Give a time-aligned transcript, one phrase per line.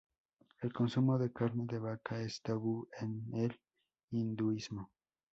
[0.63, 3.61] El consumo de carne de vaca es tabú en el
[4.09, 4.89] hinduismo.